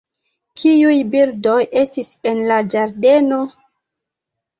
[0.59, 3.39] Kiuj birdoj estis en la ĝardeno?